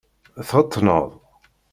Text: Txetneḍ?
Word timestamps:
Txetneḍ? 0.47 1.09